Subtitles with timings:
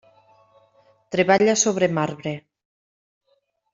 [1.15, 2.33] Treballa sobre marbre.